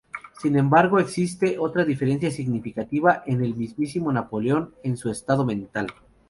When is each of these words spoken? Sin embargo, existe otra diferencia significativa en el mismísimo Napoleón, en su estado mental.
Sin 0.41 0.57
embargo, 0.57 0.97
existe 0.97 1.59
otra 1.59 1.85
diferencia 1.85 2.31
significativa 2.31 3.21
en 3.27 3.43
el 3.43 3.53
mismísimo 3.55 4.11
Napoleón, 4.11 4.73
en 4.81 4.97
su 4.97 5.11
estado 5.11 5.45
mental. 5.45 5.89